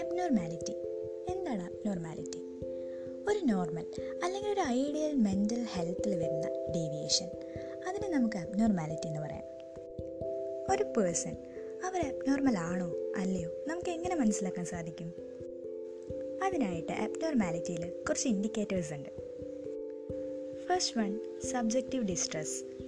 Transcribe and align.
Abnormality 0.00 0.72
എന്താണ് 1.28 1.62
abnormality 1.62 2.38
ഒരു 3.28 3.38
normal 3.44 3.86
അല്ലെങ്കിൽ 4.24 4.50
ഒരു 4.50 4.60
ഐഡിയൽ 4.60 5.14
മെന്റൽ 5.14 5.62
ഹെൽത്തിൽ 5.72 6.18
വരുന്ന 6.18 6.48
ഡീവിയേഷൻ 6.48 7.28
അതിനെ 7.88 8.10
നമുക്ക് 8.10 8.36
അബ്നോർമാലിറ്റി 8.36 9.06
എന്ന് 9.06 9.20
പറയാം. 9.20 9.44
ഒരു 10.72 10.82
പേഴ്സൺ 10.82 11.36
അവർ 11.84 12.00
അബ്നോർമൽ 12.00 12.58
ആണോ 12.58 12.94
അല്ലയോ 13.16 13.50
നമുക്ക് 13.68 13.90
എങ്ങനെ 13.90 14.14
മനസ്സിലാക്കാൻ 14.14 14.64
സാധിക്കും? 14.64 15.14
അതിനായിട്ട് 16.42 16.92
അബ്നോർമാലിറ്റിയിൽ 16.92 17.92
കുറച്ച് 18.08 18.28
ഇൻഡിക്കേറ്റേഴ്സ് 18.28 18.92
ഉണ്ട്. 18.92 19.08
First 20.66 20.98
one 21.00 21.20
subjective 21.50 22.04
distress 22.04 22.87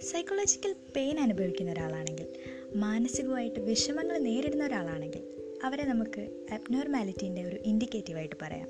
psychological 0.00 0.74
pain 0.96 1.20
അനുഭവിക്കുന്ന 1.20 1.72
ഒരാളാണെങ്കിൽ 1.72 2.28
മാനസികമായിട്ട് 2.74 3.60
വിഷമങ്ങൾ 3.60 4.18
നേരിടുന്ന 4.18 4.66
ഒരാളാണെങ്കിൽ 4.66 5.22
അവരെ 5.64 5.84
നമുക്ക് 5.84 6.46
അബ്നോർമാലിറ്റീന്റെ 6.52 7.44
ഒരു 7.44 7.56
ഇൻഡിക്കേറ്റീവായിട്ട് 7.56 8.36
പറയാം. 8.42 8.68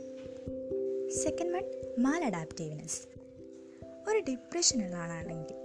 സെക്കൻഡ് 1.11 1.55
വൺ 1.55 1.65
മാൽ 1.99 2.25
അഡാപ്റ്റീവ്നെസ് 2.25 3.03
ഒരു 4.11 4.19
ഡിപ്രഷനുള്ള 4.19 4.97
ആളാണെങ്കിൽ 4.97 5.57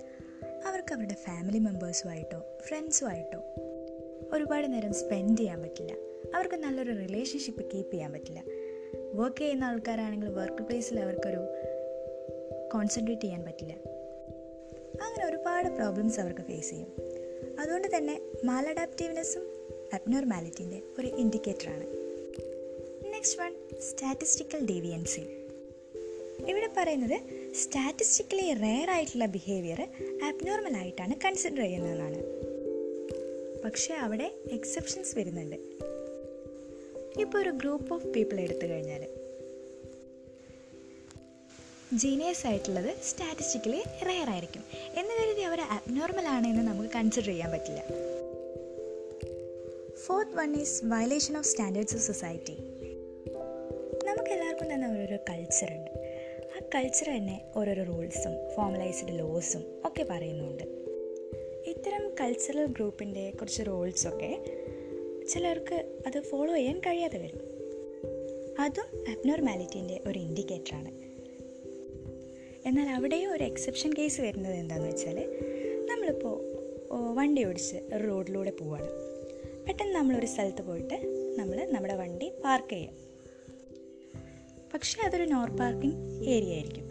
അവർക്ക് 0.66 0.94
അവരുടെ 0.94 1.14
ഫാമിലി 1.14 1.60
മെമ്പേഴ്സുമായിട്ടോ 1.60 2.44
ഫ്രണ്ട്സുമായിട്ടോ 2.68 3.40
ഒരുപാട് 4.34 4.74
നേരം 4.74 4.94
സ്പെൻഡ് 4.94 5.38
ചെയ്യാൻ 5.38 5.62
പറ്റില്ല. 5.62 5.94
അവർക്ക് 6.36 6.56
നല്ലൊരു 6.56 6.92
റിലേഷൻഷിപ്പ് 6.92 7.66
കീപ്പ് 7.74 7.92
ചെയ്യാൻ 7.92 8.14
പറ്റില്ല. 8.14 8.44
വർക്ക് 9.14 9.38
ചെയ്യുന്ന 9.38 9.64
ആൾക്കാരാണെങ്കിൽ 9.64 10.30
വർക്ക് 10.30 10.64
പ്ലേസിൽ 10.64 11.00
അവർക്കൊരു 11.00 11.48
കോൺസെൻട്രേറ്റ് 12.74 13.22
ചെയ്യാൻ 13.22 13.44
പറ്റില്ല. 13.44 13.95
അങ്ങനെ 15.02 15.26
ഒരുപാട് 15.26 15.70
പ്രോബ്ലംസ് 15.70 16.20
അവർക്ക് 16.20 16.42
ഫേസ് 16.42 16.70
ചെയ്യും. 16.70 16.88
അതുകൊണ്ട് 17.60 17.98
തന്നെ 17.98 18.22
മാലഡാപ്റ്റീവ്നെസ്സും 18.44 19.44
അബ്നോർമാലിറ്റീന്റെ 19.94 20.82
ഒരു 21.00 21.08
ഇൻഡിക്കേറ്ററാണ് 21.08 21.86
നെക്സ്റ്റ് 23.14 23.42
വൺ 23.42 23.56
സ്റ്റാറ്റിസ്റ്റിക്കൽ 23.80 24.66
ഡീവിയൻസി 24.66 25.22
ഇവിടെ 26.48 26.70
പറയുന്നത് 26.78 27.18
സ്റ്റാറ്റിസ്റ്റിക്കലി 27.54 28.54
റെയർ 28.54 28.90
ആയിട്ടുള്ള 28.90 29.26
ബിഹേവിയർ 29.26 29.82
അബ്നോർമൽ 30.24 30.78
ആയിട്ടാണ് 30.78 31.16
കൺസിഡർ 31.26 31.58
ചെയ്യുന്നതെന്നാണ്. 31.58 32.20
പക്ഷേ 33.64 33.94
അവിടെ 33.94 34.32
എക്സെപ്ഷൻസ് 34.52 35.18
വരുന്നുണ്ട്. 35.18 35.56
ഇപ്പോൾ 37.20 37.42
ഒരു 37.42 37.50
ഗ്രൂപ്പ് 37.50 37.94
ഓഫ് 37.94 38.08
പീപ്പിൾ 38.08 38.40
എടുത്തു 38.40 38.66
കഴിഞ്ഞാൽ 38.66 39.08
ജീനിയസ് 41.94 42.48
ആയിട്ടുള്ളത് 42.48 42.96
സ്റ്റാറ്റിസ്റ്റിക്കലി 43.04 43.84
റെയർ 44.06 44.30
ആയിരിക്കും. 44.30 44.64
അബ്നോർമൽ 45.70 46.28
ആണ് 46.28 46.48
എന്ന് 46.48 46.68
നമുക്ക് 46.68 46.90
കൺസിഡർ 46.90 47.26
ചെയ്യാൻ 47.26 47.52
പറ്റില്ല. 47.52 47.84
Fourth 50.06 50.36
one 50.36 50.56
is 50.62 50.86
violation 50.86 51.38
of 51.38 51.46
standards 51.46 51.96
of 51.96 52.04
society 52.04 52.54
നമുക്ക് 54.06 54.30
എല്ലാവർക്കും 54.30 54.74
തന്നെ 54.74 54.88
ഓരോരോ 54.88 55.18
കൾച്ചറുണ്ട് 55.30 55.92
ആ 56.58 56.62
കൾച്ചർ 56.76 57.08
തന്നെ 57.18 57.42
ഓരോരോ 57.56 57.84
റൂൾസും 57.84 58.56
ഫോർമലൈസ്ഡ് 58.56 59.20
ലോസും 59.20 59.82
ഒക്കെ 59.86 60.04
പറയുന്നുണ്ട്. 60.04 60.64
ഇത്തരം 61.70 62.16
കൾച്ചറൽ 62.20 62.66
ഗ്രൂപ്പിന്റെ 62.66 63.30
കുറച്ച് 63.30 63.64
റൂൾസൊക്കെ 63.68 64.46
ചിലർക്ക് 65.30 66.00
അത് 66.08 66.22
ഫോളോ 66.22 66.56
ചെയ്യാൻ 66.56 66.80
കഴിയാതെ 66.80 67.18
വരും. 67.18 67.56
അതും 68.60 69.12
അബ്നോർമാലിറ്റീന്റെ 69.12 70.02
ഒരു 70.08 70.20
ഇൻഡിക്കേറ്ററാണ് 70.20 71.05
എന്നാൽ 72.66 72.90
അവിടെയും 72.90 73.34
ഒരു 73.34 73.44
എക്സെപ്ഷൻ 73.44 73.94
കേസ് 73.94 74.22
വരുന്നത് 74.22 74.54
എന്താണെന്ന് 74.54 74.90
വെച്ചാൽ 74.90 75.18
നമ്മളിപ്പോൾ 75.92 76.56
വണ്ടി 77.14 77.46
ഓടിച്ച് 77.46 77.76
റോഡിലൂടെ 78.08 78.52
പോവാണ്. 78.52 78.90
പെട്ടെന്ന് 79.68 79.96
നമ്മളൊരു 79.96 80.26
സ്ഥലത്ത് 80.26 80.62
പോയിട്ട് 80.62 80.96
നമ്മൾ 81.40 81.68
നമ്മുടെ 81.72 81.96
വണ്ടി 81.96 82.32
പാർക്ക് 82.44 82.70
ചെയ്യാം. 82.70 82.94
പക്ഷേ 84.74 85.02
അതൊരു 85.02 85.24
നോർ 85.24 85.50
പാർക്കിംഗ് 85.50 86.26
ഏരിയ 86.26 86.54
ആയിരിക്കും. 86.54 86.86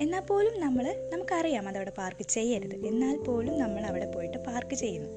എന്നാൽ 0.00 0.20
പോലും 0.20 0.60
നമ്മൾ 0.60 1.08
നമുക്കറിയാം 1.12 1.68
അതവിടെ 1.68 1.90
പാർക്ക് 1.90 2.28
ചെയ്യരുത്. 2.28 2.74
എന്നാൽ 2.74 3.18
പോലും 3.18 3.58
നമ്മൾ 3.58 3.82
അവിടെ 3.82 4.10
പോയിട്ട് 4.10 4.38
പാർക്ക് 4.38 4.74
ചെയ്യുന്നു. 4.74 5.10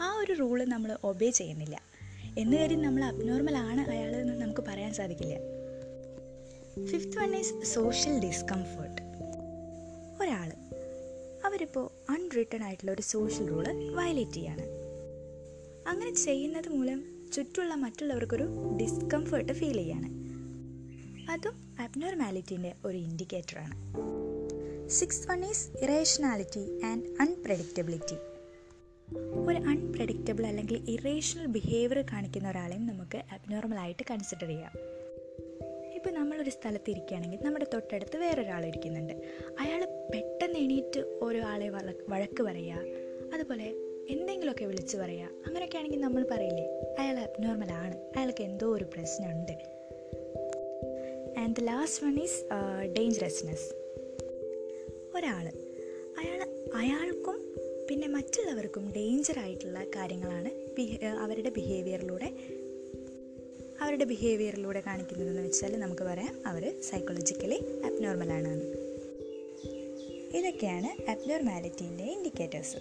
ആ 0.00 0.18
ഒരു 0.20 0.32
റൂൾ 0.32 0.64
നമ്മൾ 0.64 0.96
ഒബേ 1.04 1.30
ചെയ്യുന്നില്ല. 1.30 1.80
എന്ന് 2.38 2.56
കരുതി 2.56 2.74
നമ്മൾ 2.74 3.04
അബ്നോർമൽ 3.04 3.56
ആണ് 3.56 3.90
അയാൾ 3.90 4.16
എന്ന് 4.16 4.40
നമുക്ക് 4.40 4.60
പറയാൻ 4.60 4.92
സാധിക്കില്ല. 4.92 5.57
Fifth 6.84 7.18
one 7.18 7.36
is 7.36 7.64
social 7.64 8.20
discomfort 8.20 9.02
ഒരാൾ 10.22 10.52
അവരിപ്പോൾ 11.44 12.12
അൺറിട്ടൺ 12.12 12.64
ആയിട്ടുള്ള 12.64 12.92
ഒരു 12.92 13.02
സോഷ്യൽ 13.02 13.48
റൂൾ 13.48 13.94
വയലേറ്റ് 13.94 14.32
ചെയ്യാണ്. 14.32 14.62
അങ്ങനെ 15.88 16.14
ചെയ്യുന്നത് 16.14 16.68
മൂലം 16.68 17.30
ചുറ്റുള്ള 17.32 17.74
മറ്റുള്ളവർക്കൊരു 17.74 18.48
ഡിസ്കംഫേർട്ട് 18.80 19.52
ഫീൽ 19.52 19.76
ചെയ്യാണ്. 19.76 20.08
അതും 21.30 21.76
അബ്നോർമാലിറ്റീന്റെ 21.80 22.74
ഒരു 22.84 22.98
ഇൻഡിക്കേറ്ററാണ് 22.98 23.74
six 24.88 25.28
one 25.28 25.44
is 25.44 25.70
irrationality 25.84 26.80
and 26.84 27.04
unpredictability 27.20 28.16
ഒരു 29.46 29.56
അൺപ്രഡിക്റ്റബിൾ 29.56 30.46
അല്ലെങ്കിൽ 30.46 30.90
ഇറേഷണൽ 30.90 31.46
ബിഹേവിയർ 31.46 32.04
കാണിക്കുന്ന 32.12 32.50
ഒരാളെയും 32.50 32.86
നമുക്ക് 32.86 33.18
അബ്നോർമലായിട്ട് 33.18 34.02
കൺസിഡർ 34.10 34.46
ചെയ്യാം. 34.46 34.97
ഇപ്പോൾ 35.98 36.10
നമ്മളൊരു 36.10 36.50
സ്ഥലത്ത് 36.50 36.90
ഇരിക്കുകയാണെങ്കിൽ 36.90 37.38
നമ്മുടെ 37.42 37.66
തൊട്ടടുത്ത് 37.74 38.16
വേറൊരാൾ 38.16 38.66
ഇരിക്കുന്നുണ്ട്. 38.66 39.14
അയാൾ 39.58 39.80
പെട്ടെന്ന് 40.14 40.58
എണീറ്റ് 40.58 41.00
ഒരാളെ 41.00 41.68
വഴക്ക് 42.08 42.42
പറയുക 42.42 42.84
അതുപോലെ 43.34 43.68
എന്തെങ്കിലുമൊക്കെ 44.08 44.64
വിളിച്ച് 44.64 44.96
പറയുക 44.96 45.28
അങ്ങനെയൊക്കെ 45.46 45.78
ആണെങ്കിൽ 45.78 46.00
നമ്മൾ 46.00 46.26
പറയില്ലേ? 46.30 46.66
അയാൾ 46.98 47.18
അബ്നോർമലാണ് 47.18 47.96
അയാൾക്ക് 48.16 48.42
എന്തോ 48.42 48.66
ഒരു 48.76 48.84
പ്രശ്നമുണ്ട്. 48.84 49.52
And 51.38 51.56
the 51.56 51.64
last 51.64 52.06
one 52.06 52.16
is 52.22 52.40
dangerousness 52.98 53.68
ഒരാൾ 55.16 55.44
അയാൾ 56.20 56.40
അയാൾക്കും 56.74 57.36
പിന്നെ 57.90 58.08
മറ്റുള്ളവർക്കും 58.08 58.92
ഡേഞ്ചർ 58.96 59.38
ആയിട്ടുള്ള 59.38 59.78
കാര്യങ്ങളാണ് 59.96 60.50
അവരുടെ 61.18 61.50
ബിഹേവിയറിലൂടെ 61.50 62.30
അവരുടെ 63.80 64.04
ബിഹേവിയറിലൂടെ 64.04 64.82
കാണിക്കുന്നതെന്ന് 64.86 65.42
വെച്ചാൽ 65.42 65.80
നമുക്ക് 65.80 66.04
പറയാം 66.04 66.34
അവർ 66.46 66.82
സൈക്കോളജിക്കലി 66.82 67.58
അബ്നോർമലാണ് 67.84 68.52
ഇതൊക്കെയാണ് 70.36 71.10
അബ്നോർമാലിറ്റീന്റെ 71.10 72.04
ഇൻഡിക്കേറ്റേഴ്സ് 72.04 72.80